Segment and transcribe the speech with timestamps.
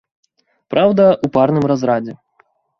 [0.75, 2.13] Праўда, у парным разрадзе.